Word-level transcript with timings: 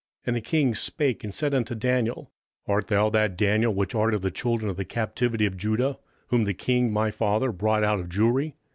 And 0.25 0.35
the 0.35 0.41
king 0.41 0.73
spake 0.73 1.23
and 1.23 1.31
said 1.31 1.53
unto 1.53 1.75
Daniel, 1.75 2.31
Art 2.67 2.87
thou 2.87 3.11
that 3.11 3.37
Daniel, 3.37 3.71
which 3.71 3.93
art 3.93 4.15
of 4.15 4.23
the 4.23 4.31
children 4.31 4.67
of 4.67 4.75
the 4.75 4.83
captivity 4.83 5.45
of 5.45 5.57
Judah, 5.57 5.99
whom 6.29 6.45
the 6.45 6.55
king 6.55 6.91
my 6.91 7.11
father 7.11 7.51
brought 7.51 7.83
out 7.83 7.99
of 7.99 8.09
Jewry? 8.09 8.55